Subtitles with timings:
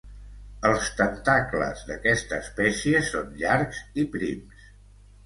[0.67, 4.65] Els tentacles d'aquesta espècie són llargs i prims.